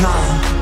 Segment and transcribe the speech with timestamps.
[0.00, 0.61] No.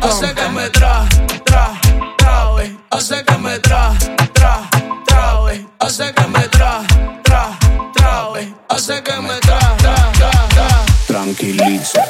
[0.00, 1.06] Hace que me tra,
[1.44, 1.72] tra,
[2.16, 2.76] trabe.
[2.90, 3.92] Hace que me tra,
[4.32, 4.60] tra,
[5.06, 5.66] trabe.
[5.80, 6.80] Hace que me tra,
[7.24, 7.58] tra,
[7.94, 8.54] trabe.
[8.68, 10.68] Hace que me tra, tra, tra, tra.
[11.06, 12.02] Tranquiliza.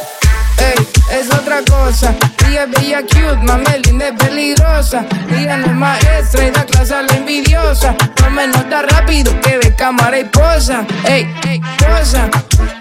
[0.59, 2.15] Ey, es otra cosa.
[2.47, 5.05] Ella es bella, cute, mamelina es peligrosa.
[5.31, 7.95] Ella no es maestra y da clase a la envidiosa.
[8.23, 10.85] No me nota rápido que ve cámara y posa.
[11.05, 12.29] Ey, ey, posa.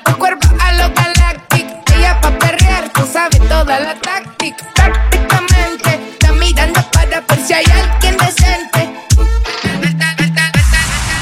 [0.06, 1.66] Tu cuerpo a lo galactic.
[1.96, 4.66] Ella pa' perrear, tú sabes toda la tarde táctica.
[4.74, 8.94] Tácticamente, está mirando para ver si hay alguien decente.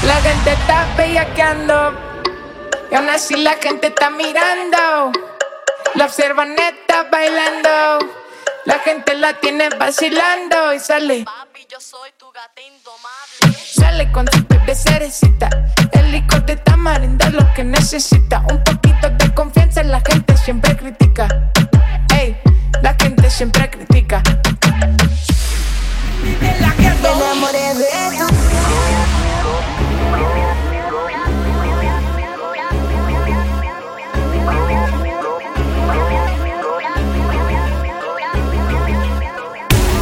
[0.03, 1.93] La gente está bellaqueando.
[2.91, 5.11] Y aún así la gente está mirando.
[5.95, 7.99] La observan neta bailando.
[8.65, 11.23] La gente la tiene vacilando y sale.
[11.23, 13.57] Papi, yo soy tu gata indomable.
[13.63, 15.49] Sale con su de cerecita.
[15.91, 18.43] El licor de tamarindo lo que necesita.
[18.49, 21.27] Un poquito de confianza, la gente siempre critica.
[22.17, 22.35] Ey,
[22.85, 24.21] la gente siempre critica.
[26.21, 26.49] Me
[27.09, 27.85] enamoré de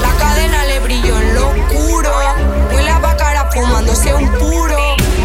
[0.02, 2.12] La cadena le brilló en lo oscuro.
[2.74, 4.78] Huele a bacara fumándose un puro.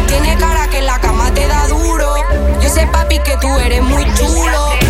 [0.07, 2.15] Tiene cara que en la cama te da duro.
[2.61, 4.88] Yo sé, papi, que tú eres muy chulo.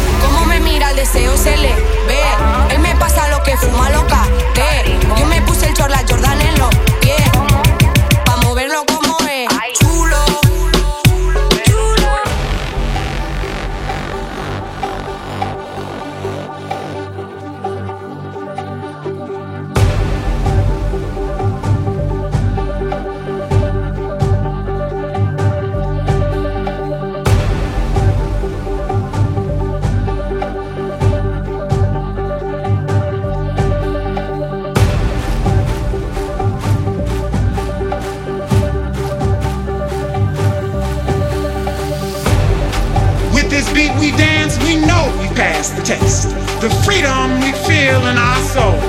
[45.67, 46.31] The test.
[46.63, 48.79] The freedom we feel in our soul.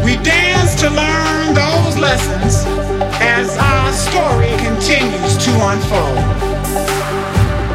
[0.00, 2.64] We dance to learn those lessons
[3.20, 6.24] as our story continues to unfold.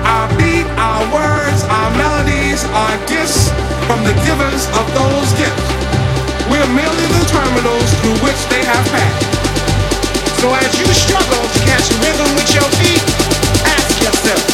[0.09, 3.53] Our beat, our words, our melodies are gifts
[3.85, 5.69] from the givers of those gifts.
[6.49, 9.29] We're merely the terminals through which they have passed.
[10.41, 13.05] So as you struggle to catch rhythm with your feet,
[13.69, 14.52] ask yourself,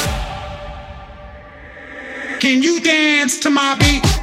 [2.39, 4.18] can you dance to my beat?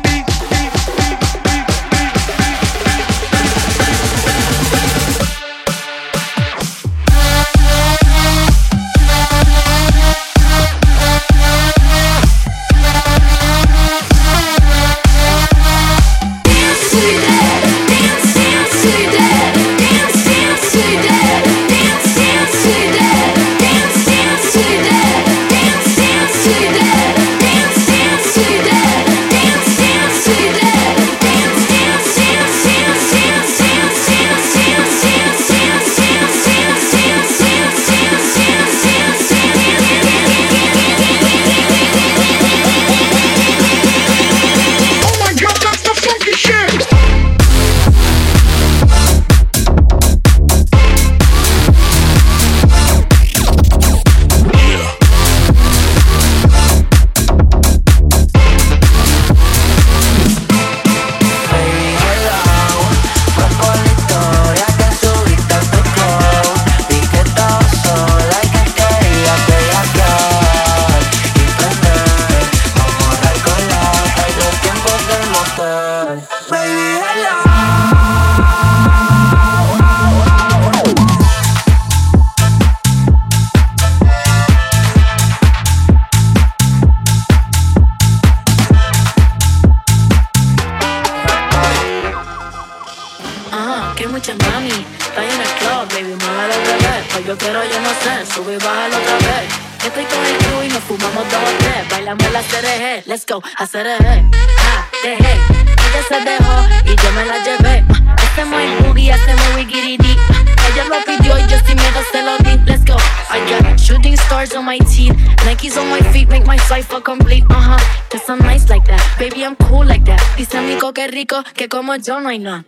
[98.35, 99.67] Sube y bájalo otra vez.
[99.85, 101.89] Estoy con el crew y nos fumamos dos o tres.
[101.91, 104.25] Bailamos la CRG, let's go, a CRG.
[104.59, 107.85] Ah, ella se dejó y yo me la llevé.
[108.17, 112.59] Hacemos el boogie, hacemos wiggy Ella lo pidió y yo sin miedo se lo di,
[112.67, 112.97] let's go.
[113.31, 117.45] I got shooting stars on my teeth, Nikes on my feet make my cipher complete.
[117.51, 117.79] Uh huh,
[118.11, 120.21] cause I'm nice like that, baby I'm cool like that.
[120.37, 122.65] Dice amigo que rico, que como yo no hay nada.